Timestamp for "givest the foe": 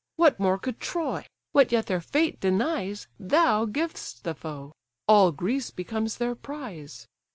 3.65-4.71